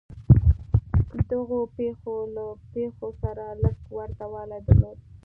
[1.29, 4.97] دغو پېښو له پېښو سره لږ ورته والی درلود.